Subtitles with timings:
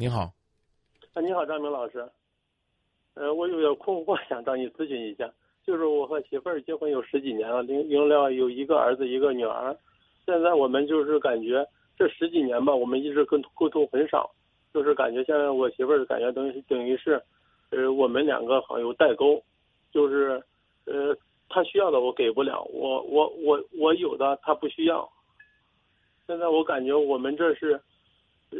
[0.00, 0.32] 你好，
[1.12, 2.08] 啊，你好，张明老师。
[3.14, 5.28] 呃，我有点困惑，想找你咨询一下。
[5.66, 9.76] 就是我和媳妇儿结婚有十几年了，领领了有一个儿子，一个女儿。
[10.24, 11.66] 现在我们就是感觉
[11.96, 14.30] 这十几年吧，我们一直跟沟通很少，
[14.72, 17.20] 就是感觉现在我媳妇儿感觉等于等于是，
[17.70, 19.42] 呃，我们两个好像有代沟，
[19.90, 20.40] 就是
[20.84, 21.12] 呃，
[21.48, 25.10] 她需要的我给不了，我我我我有的她不需要。
[26.28, 27.72] 现在我感觉我们这是，
[28.52, 28.58] 呃，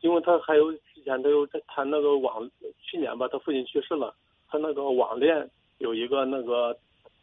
[0.00, 0.78] 因为他还有之。
[1.04, 2.46] 前他又在谈那个网，
[2.82, 4.14] 去年吧，他父亲去世了，
[4.46, 5.48] 他那个网恋
[5.78, 6.76] 有一个那个，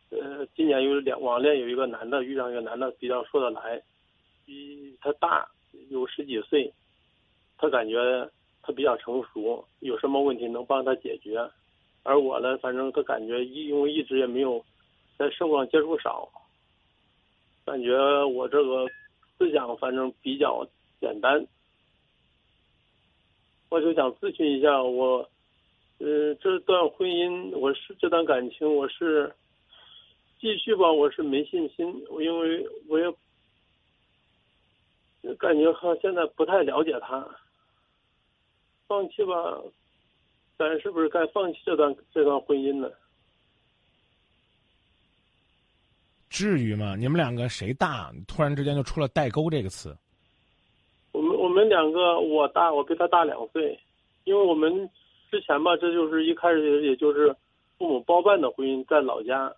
[0.10, 3.80] 呃，今年有两网恋有一个男的遇上一个男的比较说得来，
[4.44, 5.48] 比他大
[5.90, 6.74] 有十几岁，
[7.60, 8.28] 他感觉
[8.64, 11.38] 他比较成熟，有什么问题能帮他解决，
[12.02, 14.66] 而我呢，反正他感觉一因为一直也没有
[15.16, 16.28] 在生活上接触少，
[17.66, 17.94] 感觉
[18.26, 18.88] 我这个
[19.38, 20.66] 思想反正比较
[21.00, 21.46] 简单。
[23.76, 25.18] 我就想咨询一下我，
[25.98, 29.36] 呃，这段婚姻，我是这段感情，我是
[30.40, 31.86] 继续吧，我是没信心，
[32.22, 33.06] 因为我也
[35.36, 37.28] 感觉哈现在不太了解他，
[38.88, 39.60] 放弃吧，
[40.58, 42.90] 咱是不是该放弃这段这段婚姻呢？
[46.30, 46.96] 至于吗？
[46.96, 48.10] 你们两个谁大？
[48.26, 49.94] 突然之间就出了“代沟”这个词。
[51.56, 53.80] 我们两个，我大，我比他大两岁，
[54.26, 54.90] 因为我们
[55.32, 57.34] 之前吧，这就是一开始也就是
[57.78, 59.56] 父母包办的婚姻，在老家。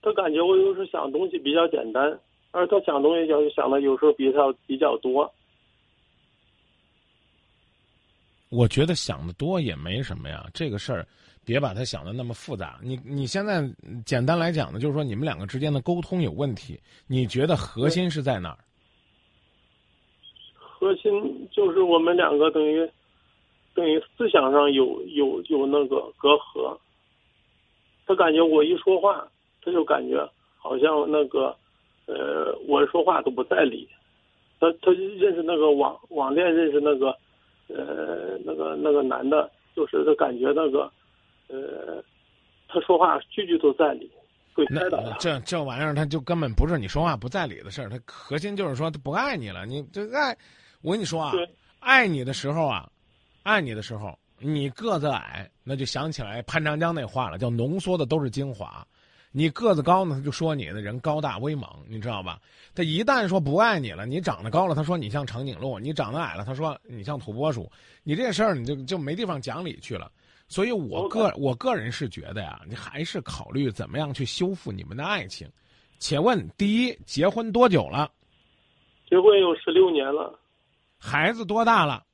[0.00, 2.20] 他感觉我有时候想东西比较简单，
[2.52, 5.34] 而他想东西就想的有时候比他比较多。
[8.54, 11.06] 我觉得想的多也没什么呀，这个事儿。
[11.46, 12.80] 别把它想的那么复杂。
[12.82, 13.62] 你你现在
[14.06, 16.80] 简单来讲呢，就是说你们两个之间的沟通有问题。
[17.06, 18.58] 你觉得核心是在哪儿？
[20.56, 22.90] 核心就是我们两个等于
[23.74, 26.74] 等于思想上有有有那个隔阂。
[28.06, 29.28] 他感觉我一说话，
[29.62, 30.26] 他就感觉
[30.56, 31.54] 好像那个
[32.06, 33.86] 呃，我说话都不在理。
[34.58, 37.14] 他他认识那个网网恋认识那个
[37.68, 40.90] 呃那个那个男的，就是他感觉那个。
[41.46, 42.02] 呃，
[42.66, 44.10] 他说话句句都在理，
[44.54, 44.98] 会开导。
[45.20, 49.66] 这这玩意儿，他就根本不是你说话不在理的事儿，他核心就是说他不爱你了。
[49.66, 50.34] 你这爱，
[50.80, 51.32] 我跟你说啊，
[51.80, 52.88] 爱你的时候啊，
[53.42, 58.84] 爱你的时候，你个子矮，那就想起来潘长江那话了，叫浓缩的都是精华。
[59.36, 62.38] 你个子高呢，他就说你的人高大威猛，你知道吧？
[62.72, 67.68] 他一旦说不爱你了，你长得高了，他说你像长颈鹿；你长得矮了，他说你像土拨鼠。
[68.04, 70.08] 你这事儿你就就没地方讲理去了。
[70.46, 75.48] 所以，我个我个人是觉得呀，你还是考虑怎么样去修复你们的爱情。
[75.98, 78.08] 且问，第一，结婚多久了？
[79.10, 80.38] 结婚有十六年了。
[80.96, 82.04] 孩子多大了？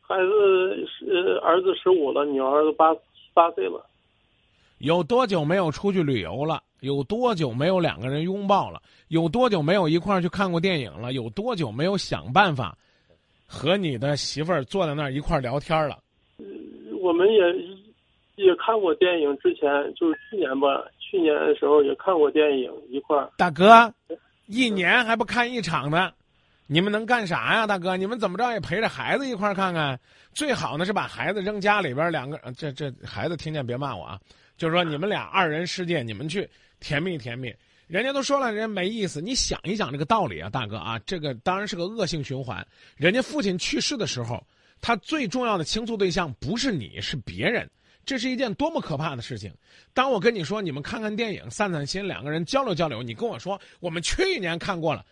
[0.00, 2.94] 孩子是儿子十五了，女儿八
[3.32, 3.84] 八岁了。
[4.78, 6.62] 有多久没有出去旅游了？
[6.80, 8.82] 有多久没有两个人拥抱了？
[9.08, 11.14] 有多久没有一块儿去看过电影了？
[11.14, 12.76] 有多久没有想办法
[13.46, 15.98] 和你的媳妇儿坐在那儿一块儿聊天了？
[17.00, 17.40] 我们也
[18.44, 23.30] 也看过电影，之前就是去年吧，去年的时候也看过电影一块儿。
[23.38, 23.90] 大哥，
[24.46, 26.12] 一年还不看一场呢，
[26.66, 27.66] 你们能干啥呀？
[27.66, 29.98] 大哥，你们怎么着也陪着孩子一块儿看看。
[30.34, 34.18] 最好呢是把孩子扔家里边，两个这这孩子听见别骂我啊。
[34.56, 36.48] 就是说你们俩二人世界，你们去
[36.80, 37.54] 甜蜜甜蜜。
[37.86, 39.20] 人家都说了，人家没意思。
[39.20, 42.66] 你想一想这个道理啊，大哥啊，这个当然是个恶性循环。
[42.96, 44.44] 人家父亲去世的时候。
[44.80, 47.66] 他最重要的倾诉对象不是你，是别人，
[48.04, 49.50] 这是一件多么可怕的事情！
[49.94, 55.02] 当我跟你说，你们看看电影，散散心，两个人交流交流，你跟我说，我们去年看过了，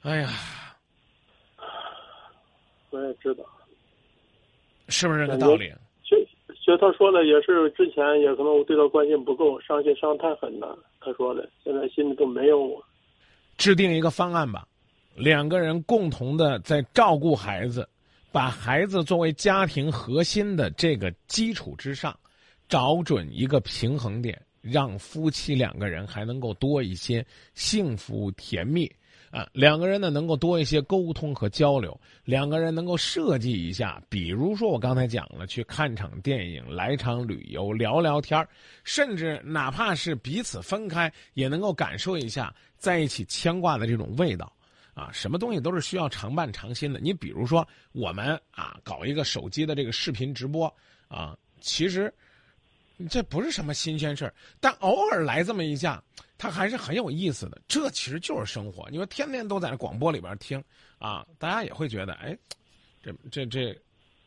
[0.00, 0.30] 哎呀，
[2.88, 3.44] 我也知道，
[4.88, 5.70] 是不是这个道理？
[6.68, 10.78] 对他说的也是，之前也可能我对他关心不够，伤心伤太狠了。
[11.00, 12.78] 他说的，现在心里都没有我。
[13.56, 14.68] 制定一个方案吧，
[15.16, 17.88] 两个人共同的在照顾孩子。
[18.30, 22.14] 把孩子作为家庭核心的这个基础之上，
[22.68, 24.38] 找准一个平衡点，
[24.70, 27.24] 让夫妻两个人还能够多一些
[27.54, 28.90] 幸福甜蜜
[29.30, 38.46] 啊，两个人呢能够多一些沟通和交流，两个人能够设计一下，比如说我刚才讲了，去看场电影，来场旅游，聊聊天
[38.84, 44.50] 甚至哪怕是彼此分开，也能够感受一下在一起牵挂的这种味道。
[44.94, 46.98] 啊，什么东西都是需要常伴常新的。
[46.98, 50.66] 你比如说，我们啊搞一个手机的这个视频直播
[51.06, 52.12] 啊，其实
[53.06, 56.02] 这不是什么新鲜事儿，但偶尔来这么一下，
[56.36, 57.60] 它还是很有意思的。
[57.68, 58.88] 这其实就是生活。
[58.90, 60.62] 你说天天都在广播里边听
[60.98, 62.36] 啊，大家也会觉得，哎，
[63.02, 63.78] 这这这，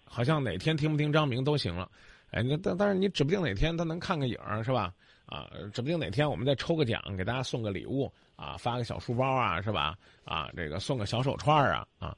[0.05, 1.89] 好像哪天听不听张明都行了。
[2.31, 4.93] 哎，那但但是你指不定哪天他能看个影儿是吧？
[5.25, 9.97] 啊，指不定哪天我们再抽个奖，给大家送个礼物啊，发个小书包啊，是吧？
[10.23, 12.17] 啊，这个送个小手串啊，啊，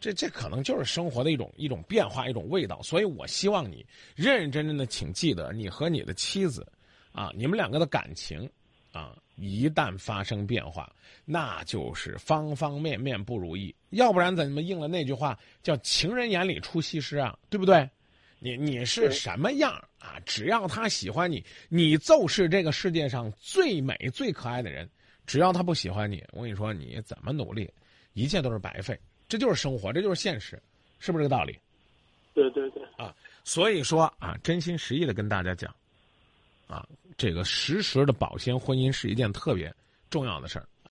[0.00, 2.80] 这这可能就是生活的一种一种变化，一种味道。
[2.82, 3.84] 所以我希望你
[4.14, 6.66] 认认真真的，请记得，你和你的妻子，
[7.12, 8.48] 啊，你们两个的感情，
[8.92, 10.92] 啊，一旦发生变化，
[11.24, 13.74] 那就是方方面面不如意。
[13.90, 17.36] 要不然怎么应了那句话叫“情人眼里出西施”啊？
[17.48, 17.88] 对不对？
[18.38, 20.20] 你你是什么样啊？
[20.24, 24.88] 只要他喜欢你，你就是这个世界上最美最可爱的人。
[25.26, 27.68] 只要他不喜欢你，我跟你说，你怎么努力，
[28.12, 28.98] 一切都是白费。
[29.28, 30.60] 这就是生活，这就是现实，
[30.98, 31.58] 是不是这个道理？
[32.34, 32.82] 对对对。
[32.96, 33.14] 啊，
[33.44, 35.74] 所以说啊，真心实意的跟大家讲，
[36.66, 36.86] 啊，
[37.16, 39.72] 这个实时的保鲜婚姻是一件特别
[40.08, 40.66] 重要的事儿。